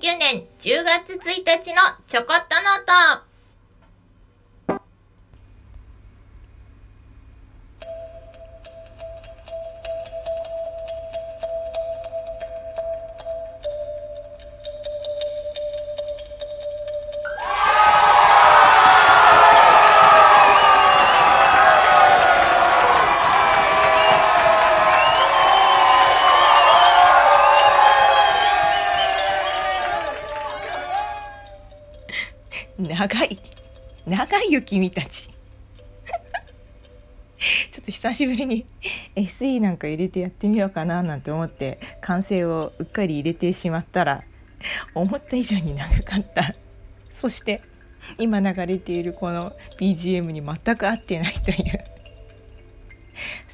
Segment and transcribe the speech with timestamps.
[0.00, 3.29] 2019年10月1日のちょこっとノート。
[32.80, 33.38] 長い。
[34.06, 35.28] 長いよ君たち。
[37.70, 38.66] ちょっと久しぶりに
[39.16, 44.24] SE なんか入れてやってみようかななんて思って完成をうっかり入れてしまったら
[44.94, 46.54] 思った以上に長かった。
[47.12, 47.62] そして
[48.18, 51.84] 今流れているこの BGM に全く合ってないという。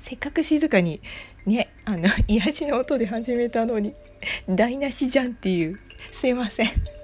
[0.05, 1.01] せっかく静かに
[1.47, 3.95] ねあの癒しの音で始めたのに
[4.49, 5.81] 台無しじゃんっていう。
[6.21, 6.96] すいません。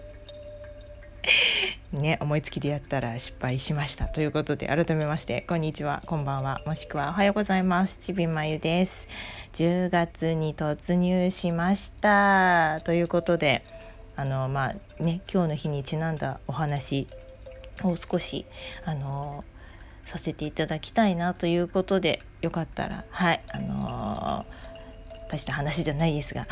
[1.93, 7.99] ね思いつきでやったら失敗しましたということで改めましてこんにちはこんばんはもしくはおはようございます。
[7.99, 9.07] ちびまゆです。
[9.53, 13.63] 10月に突入しましたということで
[14.17, 17.07] あのまあね今日の日にちなんだお話
[17.83, 18.47] を少し
[18.85, 19.45] あの
[20.05, 24.47] させていただきたいなということでよかったらはいあの
[25.31, 26.47] 大した話じゃないですが。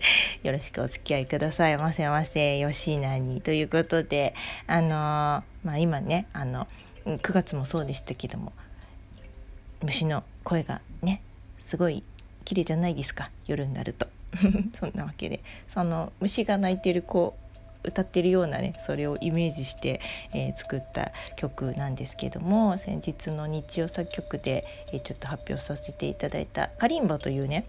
[0.42, 1.76] よろしくお付き合いください。
[1.78, 4.34] ませませよしなにということで
[4.66, 4.88] あの
[5.64, 6.66] まあ今ねあの
[7.04, 8.52] 9月もそうでしたけども
[9.82, 11.22] 虫の声がね
[11.58, 12.02] すごい
[12.44, 13.30] 綺麗じゃないですか。
[13.46, 14.06] 夜になると。
[14.78, 15.40] そんなわけで。
[15.72, 17.36] その虫が鳴いてる子
[17.82, 20.00] 歌ってるようなねそれをイメージして、
[20.32, 27.64] えー、作った曲なんですけども先日の日曜作曲で、えー、ちょっと発表させていただいたカリンバというね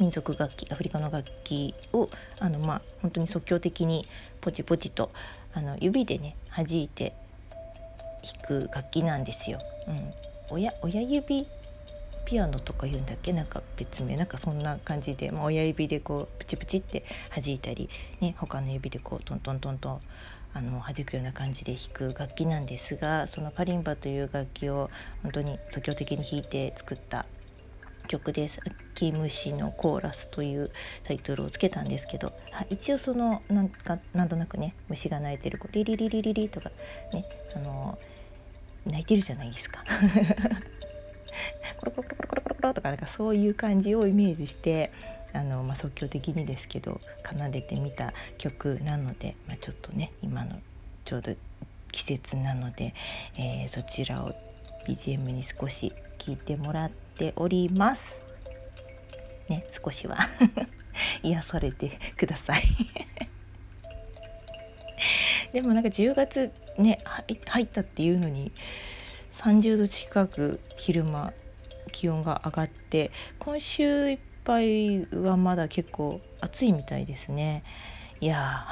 [0.00, 2.08] 民族楽器アフリカの楽器を
[2.38, 4.06] あのまあ本当に即興的に
[4.40, 5.10] ポチポチと
[5.54, 7.14] あの指でね弾いて
[8.24, 9.60] 弾く楽器なんですよ。
[9.88, 10.12] うん、
[10.50, 11.46] 親親指？
[12.24, 13.32] ピアノとか言うんだっけ？
[13.32, 14.16] なんか別名。
[14.16, 17.04] なんかそんな感じで、まあ、親指でこうプチプチって
[17.34, 20.00] 弾いたり、ね、他の指でこうトントントントン
[20.54, 24.88] あの弾くような感じで弾く楽器なんですがそのカリンバという楽器を
[25.24, 27.26] 本当に即興的に弾いて作った
[28.12, 28.60] 曲です
[28.94, 30.70] 「キムシのコーラス」という
[31.04, 32.34] タイトルをつけたんですけど
[32.68, 36.70] 一応そのなんかなんとなくね虫が鳴いてるリリリリリリとか
[37.10, 37.24] ね
[37.56, 37.98] あの
[38.84, 39.82] 鳴いてるじゃないですか。
[41.78, 44.92] コロコロコロコロコロコロとかなんかそういう感じをイメージして
[45.32, 50.60] あの、まあ、即興的にですけど奏でてみた曲なので、まあ、ちょっとね今の
[51.06, 51.34] ちょうど
[51.90, 52.94] 季節なので、
[53.38, 54.34] えー、そちらを
[54.86, 58.22] BGM に少し聞いてもらってております。
[59.48, 60.18] ね、少しは。
[61.22, 62.62] 癒されてください。
[65.52, 66.98] でもなんか10月ね
[67.46, 68.52] 入ったっていうのに
[69.34, 71.32] 30度近く昼間
[71.92, 77.64] 気温が上がって今週いっぱいはまだ結構暑いみたいですね。
[78.20, 78.66] いや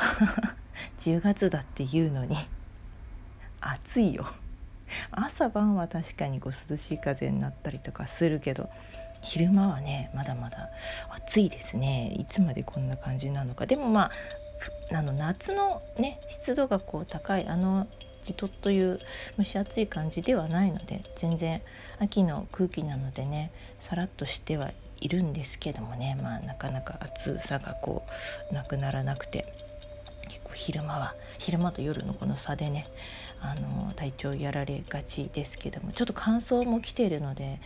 [0.99, 2.37] 10 月だっていうのに
[3.61, 4.27] 暑いよ。
[5.11, 8.69] 朝晩は確かにこう涼しい風になったりとかするけど
[9.23, 10.71] 昼間はねまだまだ
[11.11, 12.15] 暑いですね。
[12.19, 13.67] いつまでこんな感じなのか。
[13.67, 14.11] でもま
[14.91, 17.87] ああの夏のね湿度がこう高いあの
[18.25, 19.01] じとっという
[19.39, 21.63] 蒸し暑い感じではないので全然
[21.99, 26.17] 秋の空気なのでねさらっとしてはいるんですけどもね。
[26.23, 28.03] まあなかなか暑さがこ
[28.51, 29.53] うなくならなくて
[30.29, 32.87] 結構昼間は昼間と夜のこの差でね
[33.41, 37.61] あの体調やられがちですけどもちょっと乾燥も来ているので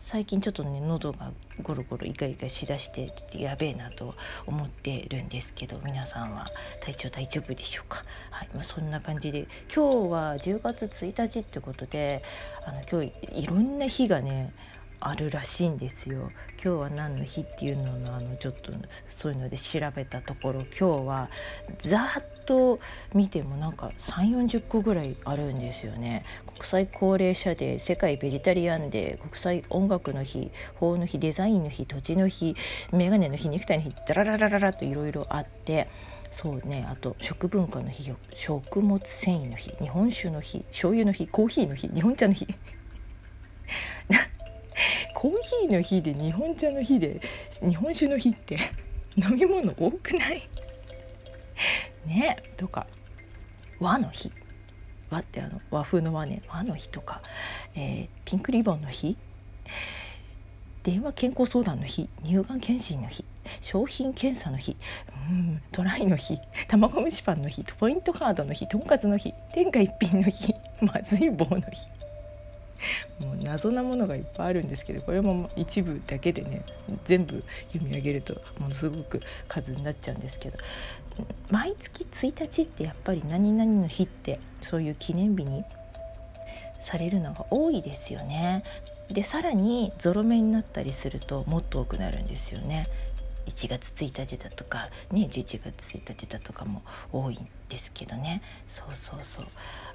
[0.00, 4.14] 最近ちょっとね喉がゴロゴロイガイガしだしてちょっとやべえなと
[4.46, 6.50] 思ってるんですけど皆さんは
[6.80, 12.22] 体調大丈夫でしょうか、はいまあ、そんな感じで今日は10月1日ってことで
[12.64, 14.52] あの今日いろんな日がね
[15.00, 16.30] あるらしいんですよ。
[16.62, 18.72] 今日は何の日っていうののあのちょっと
[19.08, 21.30] そういうので調べたところ今日は
[21.78, 22.80] ざっと
[23.14, 26.24] 見てもなんか3 4 0個ぐらいあるんですよね。
[26.46, 32.56] 国際高齢者デー世界ベジタリアンデー国際音楽の日法の日デザインの日土地の日
[32.90, 35.88] メガネの日ネクタイの日ダラララララといろいろあって。
[36.30, 42.46] そうねあと食文化の日食物繊維の日日本酒の日醤油の日コーヒーの日日本茶の日
[45.14, 47.20] コーヒーの日で日本茶の日で
[47.60, 48.56] 日本酒の日って
[49.16, 50.42] 飲み物多くない？
[52.08, 52.86] ねとか
[53.80, 54.32] 和の日。
[55.10, 56.42] 和ってあの和風の和ね。
[56.48, 57.22] 和の日とか、
[57.74, 59.16] えー、ピンクリボンの日。
[60.82, 62.08] 電話健康相談の日。
[62.24, 63.24] 乳がん検診の日。
[63.60, 64.76] 商品検査の日。
[65.30, 66.38] うんトライの日。
[66.66, 67.64] 卵蒸しパンの日。
[67.78, 68.66] ポイントカードの日。
[68.68, 69.32] とんかつの日。
[69.52, 70.54] 天下一品の日。
[70.80, 71.98] まずい棒の日。
[73.18, 76.64] もう謎なものがいっぱいあるんですけどこれも一部だけでね
[77.04, 80.58] 全部読み上げるとものすごく数になっちゃうんですけど。
[81.50, 85.64] 毎月1日ってやっぱり何々の日ってそういう記念日に
[86.80, 88.64] されるのが多いですよね。
[89.10, 92.88] でさらにゾロ目になったりするともっと多くなるんですよね。
[93.46, 96.82] 1月1日だとかね11月1日だとかも
[97.12, 99.46] 多いんですけどねそうそうそう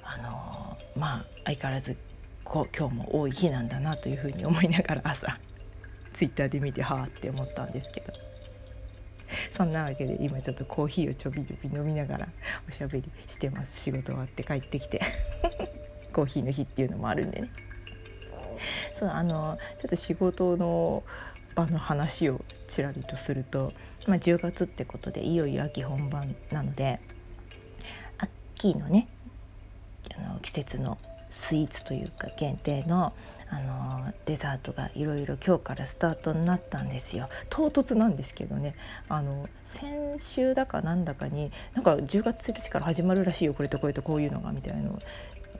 [0.02, 1.96] あのー、まあ相変わらず
[2.42, 5.38] こ今日も多い日なんだなというふうに思いながら朝
[6.12, 8.12] ツイッターで見てはあって思ったんですけど
[9.50, 12.28] そんなわけで今ちょっとコーヒーをちょびちょび飲みながら
[12.68, 13.82] おしゃべりしてます。
[13.82, 15.00] 仕事終わって帰ってきて。
[16.12, 17.50] コーヒーの日っていうのもあるんでね。
[18.94, 21.02] そうあのちょっと仕事の
[21.54, 23.72] 場の話をちらりとすると、
[24.06, 27.00] まあ、10月ってことでいよいよ秋本番なので
[28.18, 29.08] 秋のね
[30.16, 30.98] あの季節の
[31.30, 33.12] スイーツというか限定の
[33.54, 37.28] あのデザートがいろいろ今日からスタートになったんですよ。
[37.50, 38.74] 唐突なんですけどね。
[39.08, 44.98] あの先週だかなんだかになんか10月1日から始まるらしいよこれとこれとこういうのがみたいの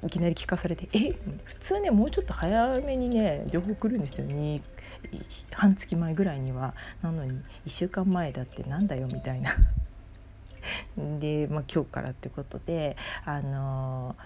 [0.02, 1.12] いきなり聞かされてえ
[1.44, 4.26] 普通ねもうちょっと早めにね情報来るんですよ。
[5.52, 6.74] 半月前ぐらいには。
[7.00, 9.52] なのに1週間前だってなんだよみたいな。
[11.20, 14.16] で、まあ、今日からってことであの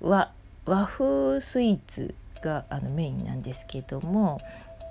[0.00, 0.32] 和
[0.66, 4.38] 和風スイーツがあのメインなんですけども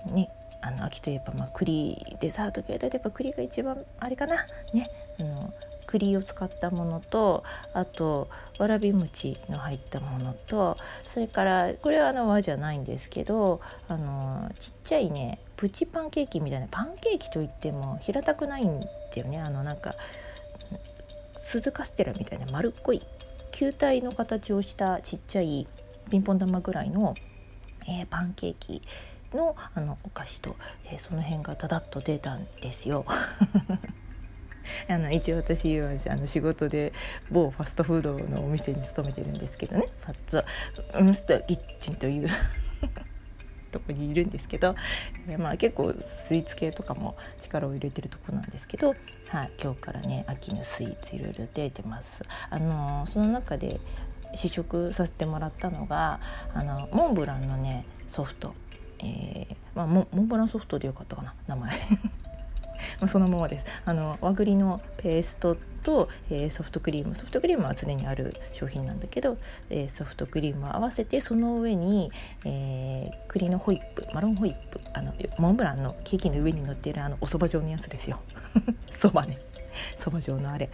[0.08, 0.30] ね
[0.62, 4.48] あの秋といえばまあ栗デザート系だとやっぱ栗が一番あれかな。
[4.74, 4.90] ね
[5.20, 5.54] あの
[5.86, 7.44] 栗を使ったものと
[7.74, 8.28] あと
[8.58, 18.88] わらび餅の入ったものとそれからこれはあの和じゃないんですけどあのちっちゃいねプチパンケーキみたいなパンケーキといっても平たくないんだ
[19.22, 19.40] よね。
[19.40, 19.96] あのなんか
[21.38, 23.04] 鈴カステラみたいな丸っこい
[23.56, 25.66] 球体の形をしたちっちゃい
[26.10, 27.16] ピンポン玉ぐらいの、
[27.88, 28.82] えー、パンケーキ
[29.34, 30.58] のあのお菓子と、
[30.92, 33.06] えー、その辺がダダッと出たんですよ。
[34.90, 36.92] あの一応私はあの仕事で
[37.32, 40.44] 某ファストフードのお店に勤めてるんですけどねファッ
[40.92, 42.28] トウンスターキッチンという
[43.76, 44.76] とこにいるんですけど、
[45.28, 48.96] えー、まあ、結構スイーツ系とかも力を入れてるとこなんですけど、
[49.28, 52.24] はい、今日からね秋のスイーツいろいろ出てます。
[52.50, 53.80] あのー、その中で
[54.34, 56.20] 試食させてもらったのが
[56.54, 58.54] あのモンブランのねソフト、
[59.00, 61.72] えーまあ、モンブランソフトでよかったかな名前
[63.00, 63.66] まあ、そのままです。
[63.86, 67.16] あの和栗のペーストと、えー、ソフトクリーム。
[67.16, 69.38] ソフトクリームは常にある商品なんだけど、
[69.70, 72.12] えー、ソフトクリームを合わせてその上に、
[72.46, 78.20] えー、栗のホイップマロンホイップあのモンブランのケーキの上に乗っているあのおそば状のやつですよ。
[78.90, 79.38] そばね。
[79.98, 80.70] そば状のあれ。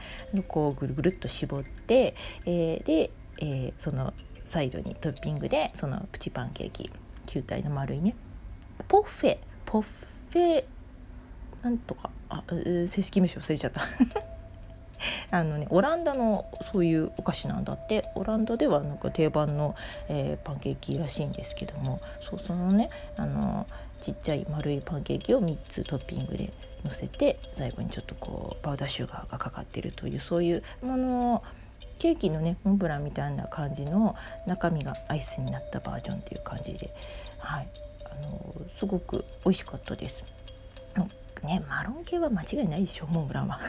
[0.48, 2.16] こうぐるぐるっと絞って、
[2.46, 4.14] えー、で、えー、その
[4.46, 6.92] サイドにトッピングでそのプチパンケーキ。
[7.28, 8.16] 球体の丸いね。
[8.88, 9.38] ポッフェ。
[9.66, 10.66] ポッフェ
[11.64, 13.82] なんとかあ正式名称忘れちゃった。
[15.32, 18.04] あのねオランダのそういうお菓子なんだって。
[18.16, 19.76] オランダではなんか定番の、
[20.10, 22.02] えー、パンケーキらしいんですけども。
[22.20, 23.66] そうそのねあの
[24.00, 26.52] ちっちゃい丸いパンケーキを3つトッピングで
[26.84, 31.44] のせて最後にちょっとこうパウダーシュガーがかかってるというそういうもの
[32.00, 34.16] ケーキのねモンブランみたいな感じの
[34.48, 36.94] 中身がアイスになったバージョンっていう感じで、
[37.38, 37.68] はい、
[38.06, 40.24] あのすごく美味しかったです。
[41.44, 43.60] ねマロン系は間違いないでしょモンブランは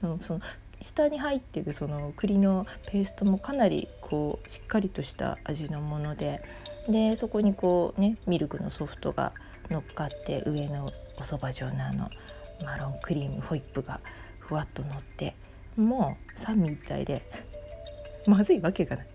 [0.20, 0.40] その
[0.80, 6.42] 下に入ってるその栗のペーストもかなりこうしっかりとした味のもので
[6.88, 9.32] でそこにこうねミルクのソフトが
[9.70, 12.10] 乗っかって上のおそば状のあの
[12.64, 14.00] マロンクリームホイップが
[14.38, 15.34] ふわっと乗って
[15.76, 17.22] もう三位一体で
[18.26, 19.06] まずいわけがない。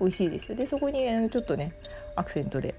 [0.00, 0.56] 美味しいですよ。
[0.56, 1.72] でそこにちょっとね
[2.16, 2.74] アクセントで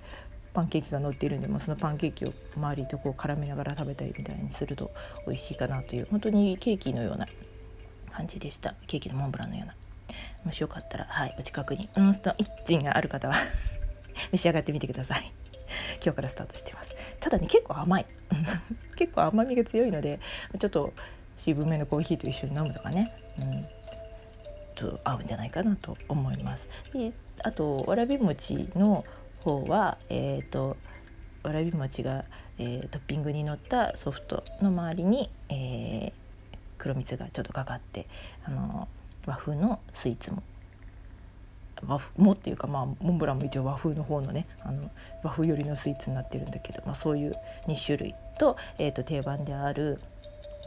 [0.53, 4.91] パンケーキが乗っているんでもそのパンケーキを周りとこう絡めながら食べたりみたいにすると
[5.25, 7.27] 美味しいかなという本当にケーキのような
[8.09, 8.75] 感じでした。
[8.87, 9.75] ケーキのモンブランのような。
[10.43, 13.35] もしよかったらはいお近くにウンストイッチンがある方は
[14.33, 15.31] 召し上がってみてください。
[16.03, 16.93] 今日からスタートしてます。
[17.19, 18.05] ただね結構甘い。
[18.97, 20.19] 結構甘みが強いので
[20.59, 20.93] ちょっと
[21.37, 23.67] 渋めのコーヒーと一緒に飲むとかね、うん、
[24.75, 26.67] と合うんじゃないかなと思います。
[26.93, 29.05] であとわらび餅の
[29.41, 30.77] 方は、えーと、
[31.43, 32.25] わらび餅が、
[32.57, 36.11] えー、トッピングに乗ったソフトの周りに、えー、
[36.77, 38.07] 黒蜜がちょっとかかって
[38.43, 38.87] あの
[39.25, 40.43] 和風のスイーツも
[41.85, 44.91] 和風もっていうか、まあ、モンブランも一応和風の方のねあの
[45.23, 47.33] 和風寄りのスイーツになってるんだけど、まあ、そういう
[47.67, 49.99] 2種類と,、えー、と定番である、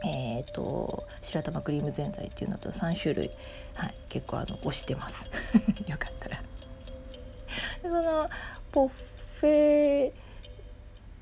[0.04, 3.30] えーと、白玉クリームぜんざいっていうのと3種類、
[3.74, 5.26] はい、結構あの推してます
[5.86, 6.42] よかったら。
[7.82, 8.28] その
[8.74, 10.10] ポッフェ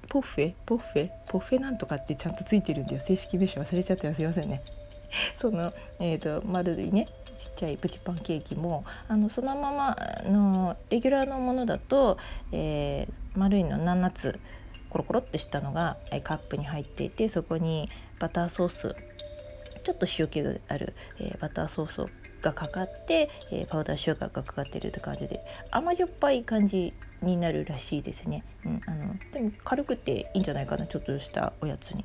[0.08, 3.02] ポッフェポッフェポッフェなんとかってちゃんとついてるんだよ。
[3.02, 4.22] 正式名称忘れちゃってす。
[4.22, 4.62] いませんね。
[5.36, 7.08] その、えーと、丸いね。
[7.36, 12.16] ちっちゃいプチパンケーキもあのそのままのレギュラーのものだと、
[12.52, 14.40] えー、丸いの7つ
[14.88, 18.96] コロコロってしたのがカップに入っていてそこにバターソース
[19.82, 25.40] ちょっと塩気がある、えー、バターソースがかかって、えー、パウダーシュガーがかかってるって感じで
[25.70, 32.04] 甘じょっぱい感じになるらしいですね、うん、あのでも軽くていいんじゃないかなちょっとしたおやつに。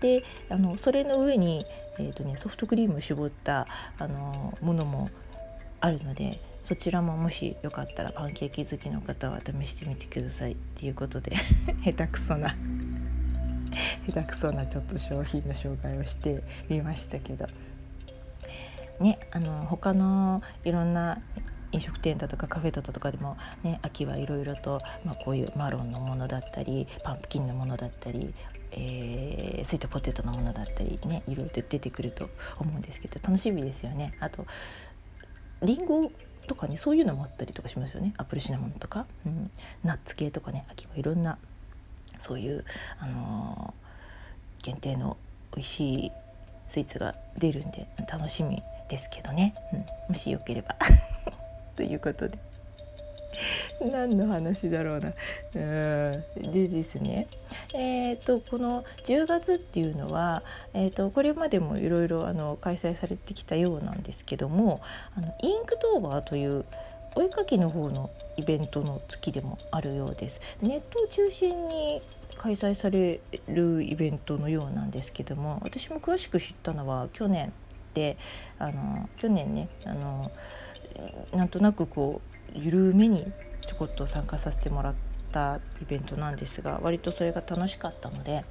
[0.00, 1.64] であのそれの上に、
[1.98, 3.66] えーとね、ソフトクリームを絞った
[3.98, 5.08] あのものも
[5.80, 10.52] あるのでそちらももしよかったらパンケーキ好きの方は試してみてください。
[10.52, 11.34] っていうことで
[11.84, 12.56] 下手くそな
[14.06, 17.46] 下手くそなちょっと商品の紹介をしてみましたけど。
[19.00, 21.20] ねあの他のいろんな
[21.72, 28.34] 飲食店だとかカフェだとかでもね秋はいろいろと、まあ、こういうマロンのものだったりパンプキンのものだったり
[28.72, 34.12] えー、スイートポテトのものだったりねいろいろと出てくると思うんですけど楽しみですよね。
[34.20, 34.44] あと
[35.62, 36.10] りんご
[36.46, 38.12] とかねそういうのもあったりとかしますよね。
[38.16, 39.50] アップルシナモンとか、うん、
[39.84, 41.38] ナッツ系とかね秋はいろんな
[42.18, 42.64] そういう、
[42.98, 45.16] あのー、限定の
[45.54, 46.12] 美味しい
[46.68, 50.76] スイーツが出るんで楽しみですけどね、うん、もしよければ。
[51.76, 52.38] ということで。
[53.80, 55.12] 何の話だろうな。
[55.54, 55.58] う
[56.48, 56.52] ん。
[56.52, 57.28] でですね。
[57.74, 60.42] えーと、この10月っていうのは、
[60.72, 62.24] えーと、これまでもいろいろ
[62.60, 64.80] 開催されてきたようなんですけども
[65.16, 66.64] あの Inktober という
[67.14, 70.40] お絵かきの方のイベントの月でもあるようです。
[70.60, 72.02] ネットを中心に
[72.36, 77.52] 開催されるイベントのようなんですけども私も詳しく知ったのは去年
[77.94, 78.18] で
[78.58, 80.30] あの去年ねあの
[81.32, 82.20] なんとなくこ
[82.54, 83.26] う緩めに
[83.66, 84.94] ちょこっと参加させてもらっ
[85.32, 88.44] たイベントなんですが割とそれが楽しかったので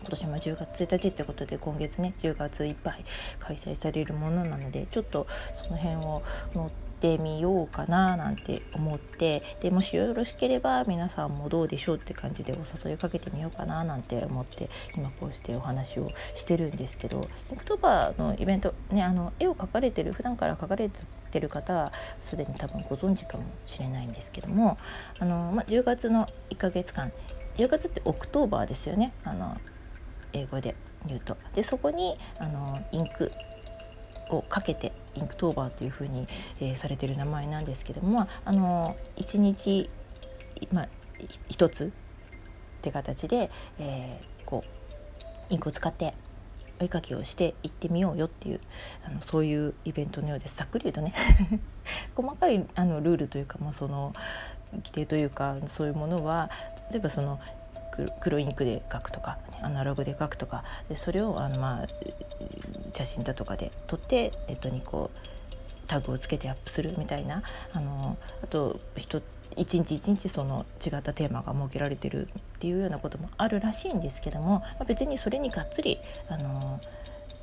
[0.00, 3.04] 今年も10月1日ってことで今月ね10月いっぱい
[3.40, 6.22] 開催されるものなのでちょっとその辺を
[6.54, 12.56] 乗っててみようかななんて思ってでもしよろしければ皆さんもどうでしょうって感じでお
[12.88, 20.90] 誘いかけてみようかななんて思って今こうしてお話をしてるんですけど Inktober のイベントねあの絵を描かれてる普段から描かれ
[21.30, 24.78] てる方はすでに多分ご存知かもしれないんですけども
[25.18, 27.12] あの、ま10月の1ヶ月間
[27.56, 29.56] 10月って October ですよねあの
[30.32, 30.74] 英語で
[31.06, 31.36] 言うと。
[31.54, 33.32] でそこにあのインク
[34.30, 36.26] をかけて Inktober というふうに、
[36.60, 39.90] えー、されてる名前なんですけどもあの1日、
[40.72, 40.88] まあ、
[41.48, 41.90] 1つっ
[42.82, 46.14] て形で、えー、こうインクを使って
[46.78, 48.60] お絵かきをして行ってみようよっていう
[49.06, 50.56] あのそういうイベントのようです。
[50.56, 51.14] ざっくり言うとね
[52.14, 54.12] 細かいあのルールというか、まあ、その
[54.72, 56.50] 規定というかそういうものは
[56.90, 57.40] 例えばその
[58.20, 61.86] 黒インクで描くとかアナログで描くとかでそれをあの、まあ、
[62.96, 65.18] 写真だとかで撮ってネットにこう
[65.86, 75.98] タグをつけてアップするみたいなあのあと一日一日その違ったテーマが設けられてるっていうようなこともあるらしいんですけども、まあ、別にそれにがっつり
[76.28, 76.80] あの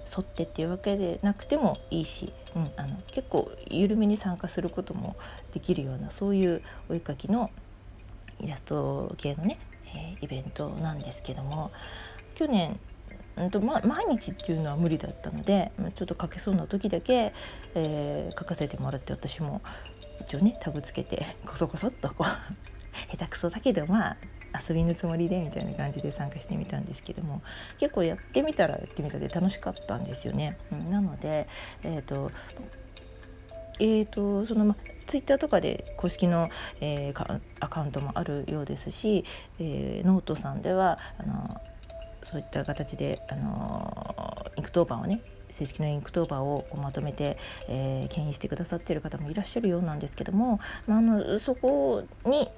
[0.05, 5.15] 沿ってっていうわけでなくてもいいし、うん、あの結構緩めに参加することも
[5.53, 7.49] できるようなそういうお絵かきの
[8.41, 9.57] イラスト系のね
[9.95, 11.71] えー、イベントなんですけども
[12.35, 12.79] 去年
[13.41, 17.33] んとま、毎日っていうのは無理だったのでちょっと書けそうな時だけ、
[17.75, 19.61] えー、書かせてもらって私も
[20.21, 22.27] 一応ねタグつけて こそこそっとこう
[23.11, 24.17] 下手くそだけどまあ
[24.67, 27.41] 遊びのつもりでみたいな感じで参加してみたんですけども
[27.79, 30.57] 結構やってみたらやってみたで楽しかったんですよね。
[30.71, 31.47] うん、なので、
[31.83, 32.31] えーと
[33.79, 34.75] えーとそのま
[35.05, 36.49] ツイッターとかで公式の、
[36.79, 39.25] えー、アカウントもあるようですし、
[39.59, 41.61] えー、ノートさんではあの
[42.23, 47.37] そういった形であの Inktober をね正式な Inktober をまとめて、
[47.67, 52.49] えー、牽引してくださっている方もいらっしゃるようなんですけども、まあ、あのそこに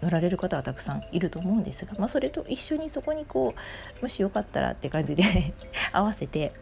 [0.00, 3.54] 乗られる方はたくさんいると思うんですが、まあ、それと一緒にそこにこ
[3.98, 5.24] うもしよかったらって感じで
[5.92, 6.52] 合わせて、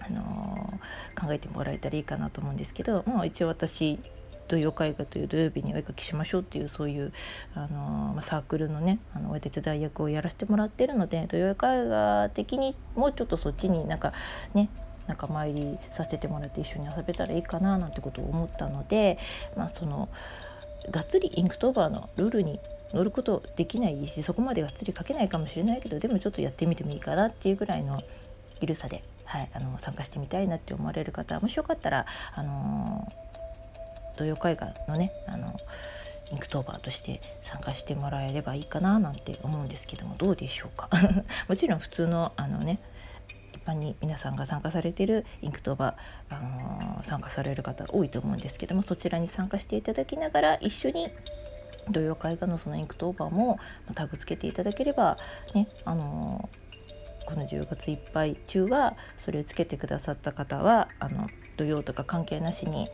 [0.00, 4.00] あのー、考えてもらえたらいいかなと思うんですけど、まあ、一応私
[4.48, 7.12] 土曜絵画という土曜日にお絵かきしましょうっていうそういう、
[7.54, 11.56] あのー、サークルのねあのお手伝い役をやらせてもらってるので土曜絵
[11.88, 14.12] 画的にもうちょっとそっちになんか
[14.54, 14.68] ね
[15.06, 19.18] 仲間入りさせてもらって一緒に遊べたらいいかななんてことを思ったので、
[19.56, 20.08] まあ、その
[20.90, 22.60] がっつり Inktober のルールに
[22.92, 28.02] 乗ることできないしそこまでがっつり描けないかもしれないけどでもちょっとやってみてもいいかなっていうぐらいの
[28.60, 33.08] 緩さで、はい、あの参加してみたいなって思われる方もしよかったら、あの
[34.18, 35.56] 土曜絵画版のねあの
[36.30, 40.90] Inktober として参加してもらえればいいかななんて思うんですけどもどうでしょうか？
[41.48, 42.80] もちろん普通のあのね
[43.54, 51.10] 一般に皆さんが参加されている Inktober、あのー、参加される方多いと思うんですけどもそちらに参加していただきながら一緒に
[51.90, 53.58] 土曜絵画版のその Inktober も
[53.94, 55.16] タグつけていただければ
[55.54, 62.90] ねあのー、この10月いっぱい中はそれをつけてくださった方はあの土曜とか関係なしに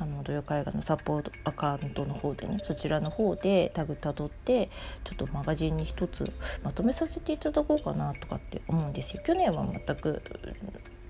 [0.00, 4.70] あの土曜絵画のサポートアカウントの方でねそちらの方でタグたどって
[5.04, 9.22] ちょっとマガジンに一つまとめさせていただこうかなとかって思うんですよ。
[9.22, 10.22] 去年は全く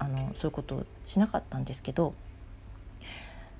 [0.00, 2.14] あのそういうことをしなかったんですけど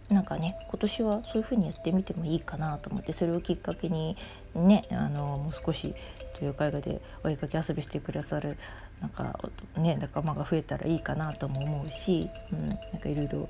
[0.09, 4.17] なんかね今年はそういう風にやってみてもいいかなと思ってそれをきっかけに
[4.57, 5.95] ねあのもう少し
[6.41, 8.57] 豊絵画でお絵かき遊びしてくださる
[9.01, 9.39] なんか
[9.77, 13.49] ね仲間が増えたらいいかなとも思うし、うん、なんかいろいろ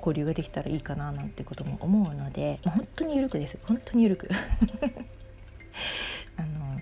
[0.00, 3.58] 交流ができたらいいかななんてことも思うので、まあ、本当に緩くです。
[3.64, 4.28] 本当に緩く。
[6.36, 6.80] あの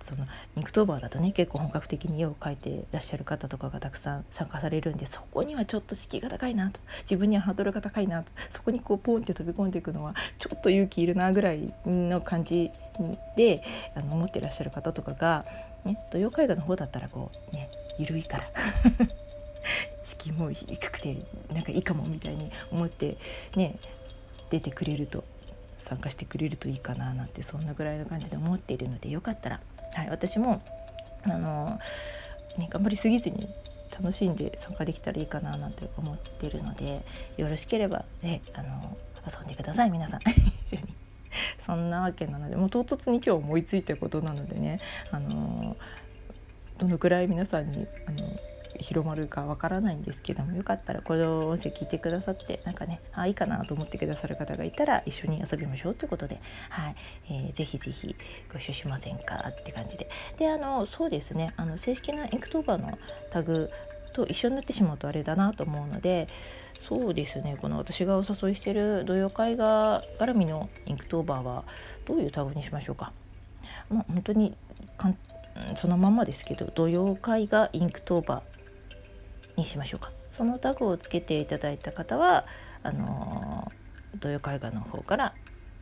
[0.00, 0.24] その
[0.56, 6.80] Inktober だとね結構本格的に絵を描いてらっしゃる方とかがたくさん参加されるんでそこにはちょっと敷居が高いなと。
[7.02, 8.32] 自分にはハードルが高いなと。
[8.50, 12.70] そこにこうポンって飛び込んでいくのはちょっと勇気いるなぐらいの感じ
[13.36, 13.62] で
[13.94, 15.44] あの思ってらっしゃる方とかが、
[15.84, 18.46] ね、土曜絵画の方だったらこうね緩いから。
[20.02, 21.16] 敷居も低くて
[21.52, 23.16] なんかいいかもみたいに思って
[23.56, 23.78] ね
[24.50, 25.24] 出てくれると
[25.78, 29.60] 参加してくれるといいかななんてそんなぐらいの感じで思っているのでよかったら、
[29.94, 30.62] はい、私も
[31.24, 31.78] あの、
[32.58, 33.48] ね、頑張りすぎずに
[33.90, 37.04] 楽しんで参加できたらいいかななんて思ってるので
[37.36, 40.20] よろしければねあの遊んでください皆さん
[40.66, 40.94] 一緒に。
[41.60, 44.80] そんなわけなのでもう唐突に今日思いついたことなのでね
[45.12, 45.76] あの
[46.78, 48.28] どのくらい皆さんにあの
[48.80, 56.40] 広まるかわからないんですけどもよかったらこの音声聞いてくださってなんかねあいいかなと思ってくださる方がいたら一緒に遊びましょうということで、
[56.70, 56.96] はい。
[57.28, 58.14] えー、ぜひぜひ
[58.52, 60.08] ご一緒しませんかって感じで。
[60.38, 61.52] であのそうですね。
[61.56, 62.98] あの正式なインクトーバーの
[63.30, 63.70] タグ
[64.12, 66.28] と一緒になってしまうとあれだなと思うので
[66.88, 67.56] そうですね。
[67.60, 71.64] この私がお誘いしてる土曜絵画絡みのインクトーバーは
[72.06, 73.12] どういうタグにしましょうか。
[73.88, 74.56] まあ、本当に
[74.96, 75.16] かん
[75.76, 78.42] そのままですけど土曜絵画インクトーバ
[79.56, 80.12] にしましょうか。
[80.32, 82.46] そのタグをつけていただいた方は
[82.82, 83.70] あの
[84.18, 85.34] 土曜絵画の方から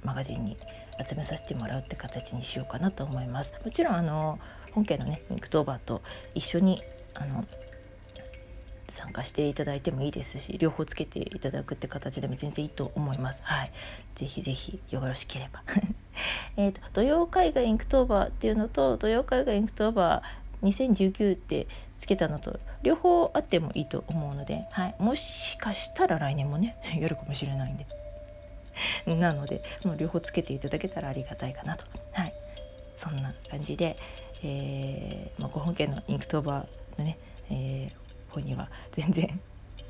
[0.03, 0.57] マガジンに
[1.07, 3.55] 集めさせてもらうって形にしようかなと思います。
[3.65, 4.39] もちろんあの
[4.73, 6.03] 本家のねインクトーバーと
[6.35, 6.83] 一緒に
[7.15, 7.45] あの
[8.89, 13.43] 参加していただいてもいいですし両方つけていただくって形でも全然いいと思います。
[13.45, 13.73] はい。
[14.15, 15.63] ぜひぜひよろしければ。
[16.57, 21.67] えと土曜絵画インクトーバーっていうのと土曜絵画インクトーバー2019って
[21.99, 27.87] つけたのと両方あってもいいと思うので、はい、もしかしたら来年もね やるかもしれないんで。
[29.07, 32.35] なのでもう両方つけていただけたらありがたいかなと、はい、
[32.97, 33.97] そんな感じで、
[34.45, 37.19] えーまあ、ご本家のインクトーバーのね、
[37.51, 39.41] えー、方には全然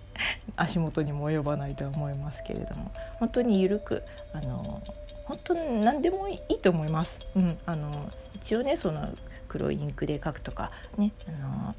[0.56, 4.02] 足元にも及ばないと思いますけれども本当に緩く
[4.32, 4.82] あの
[5.24, 7.18] 本当に何でもいいと思います。
[7.36, 9.10] うん、あの一応ねその
[9.48, 11.74] 黒いインクで書くとかねあの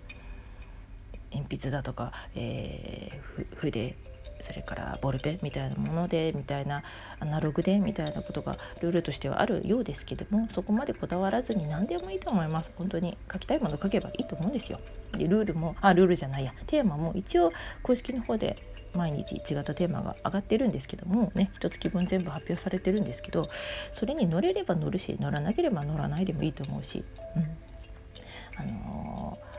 [1.31, 3.95] 鉛筆だとか、えー、筆
[4.41, 6.83] それからボールペンみたいなものでみたいな
[7.19, 12.71] アナログでみたいなことがルールとしてはあるようですけどもそこまでこだわらずに何でもいいと思います。
[12.77, 14.79] 本当に書きたいもの書けばいいと思うんですよ。
[15.11, 16.53] でルールもあルールじゃないや。
[16.67, 17.51] テーマも一応
[17.83, 23.49] 公式の方で毎日違ったテーマが上がってるんですけどもね一月分全部発表されてるんですけど
[23.91, 27.03] それに乗れれば乗るし乗らなければ乗らないでもいいと思うし、
[27.35, 27.43] うん、
[28.57, 29.49] あのー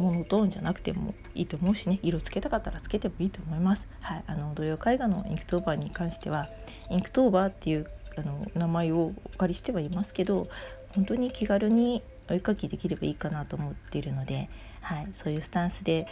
[0.00, 3.86] モノトーンじゃなくてもいいと思うしね色つけたかったらつけてもいいと思います。
[4.00, 6.48] はい、あの土曜絵画のインクトーバーに関しては
[6.88, 10.48] インクトーバーっていうあの名前をお借りしてはいますけど
[10.94, 14.48] 本当に気軽にお絵描きできればいいかなと思っているので、
[14.80, 16.06] はい、そういうスタンスで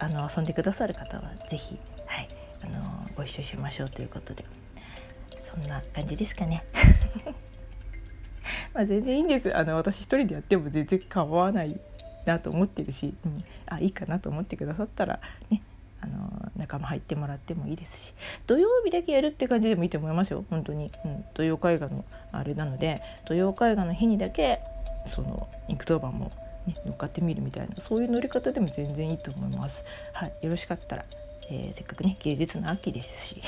[0.00, 1.78] あの遊んでくださる方は是非、
[2.14, 2.28] はい、
[2.62, 4.44] あのご一緒しましょうということで。
[5.42, 6.62] そんな感じですかね。
[8.72, 9.56] ま全然いいんです。
[9.56, 11.80] あの私一人でやっても全然構わない
[12.24, 15.18] なと思ってるし、うん、あいいかなと思ってくださったら
[15.50, 15.60] ね。
[16.00, 18.14] あの仲間入ってもらってもいいですし。
[18.46, 20.44] 土曜日だけやるって感じでもいいと思いますよ。
[20.50, 23.02] 本当に、うん、土曜絵画のあれなので。
[23.24, 24.60] 土曜絵画の日にだけ
[25.04, 26.30] そのインクトーバーも
[26.66, 29.84] ね、乗っかってみるみたいなそういう乗り方でも全然いいと思います。
[30.12, 31.04] はい、よろしかったら、
[31.50, 33.42] えー、せっかくね芸術の秋ですし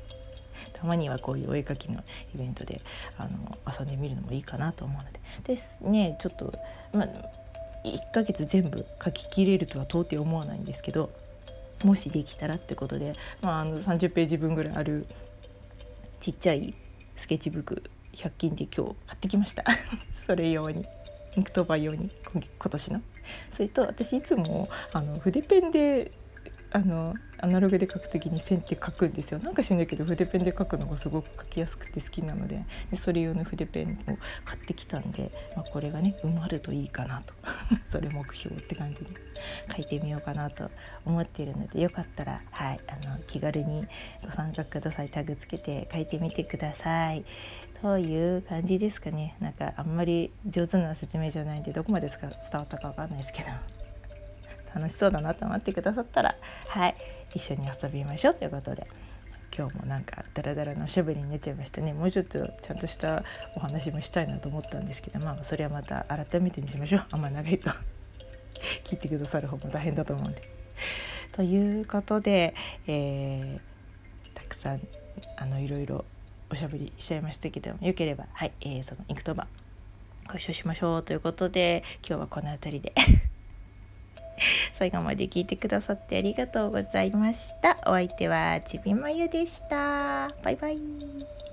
[0.72, 2.02] たまにはこういうお絵かきの
[2.34, 2.80] イベントで
[3.16, 5.18] あの遊んでみるのもいいかなと思うので。
[5.44, 6.52] ですねちょっと、
[6.92, 7.06] まあ、
[7.84, 11.10] 1ヶ月全部書ききれるとは到底思わないんですけど
[11.84, 15.06] もしできたらってことで、まあ、あの30ページ分ぐらいある
[16.20, 16.74] ちっちゃい
[17.16, 17.82] スケッチブック
[18.14, 19.64] 100均で今日買ってきました。
[20.26, 20.84] それ用に
[21.36, 23.02] インクトーバー用に今年の。
[23.52, 26.10] それと私いつもあの筆ペンで
[26.70, 29.40] あのアナログで書く時に線って書くんですよ。
[29.40, 37.34] なんか知んないけど筆ペンで書くのがすごく書きやすくて好きなのででそれ用の筆ペンを買ってきたんで、まあ、これがね埋まるといいかなと。
[37.90, 39.06] それ目標って感じで。
[39.74, 40.68] 書いてみようかなと
[41.04, 43.86] 思っているのでよかったら、はい、あの気軽に
[44.24, 45.08] ご参加ください。
[45.08, 47.24] タグつけて書いてみてください。
[47.80, 49.36] という感じですかね。
[49.40, 53.77] なんかあんまり上手な説明じゃないんでどこまで伝わったかわかんないですけど。
[54.74, 56.36] 楽しそうだなと思ってくださったら
[56.68, 56.94] はい
[57.34, 58.34] 一緒に遊びましょう。
[58.34, 58.86] ということで
[59.56, 61.92] 今日もなんかダラダラのおしゃべりになっちゃいましたね。
[61.92, 63.24] もうちょっとちゃんとした
[63.56, 67.06] お話もしたいなと思ったんですけどまあそれはまた改めてにしましょう。
[67.10, 67.70] あんま長いと
[68.84, 70.42] 聞いてくださる方も大変だと思うんで。
[71.32, 72.54] ということで、
[72.86, 73.60] えー、
[74.34, 74.80] たくさん
[75.36, 76.04] あのいろいろ
[76.50, 79.46] おしゃべりしちゃいましたけどもよければはい、えー、そのインクトバ
[80.28, 81.02] ご一緒しましょう。
[81.02, 82.92] ということで今日はこの辺りで。
[84.74, 87.78] 最後まで聞いてくださってありがとうございました。
[87.86, 90.30] お相手はちびまゆでした。
[90.42, 91.47] バイバイ。